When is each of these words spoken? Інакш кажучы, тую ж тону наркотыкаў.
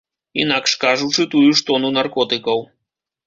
Інакш 0.43 0.71
кажучы, 0.83 1.25
тую 1.35 1.43
ж 1.59 1.63
тону 1.67 1.93
наркотыкаў. 1.99 2.65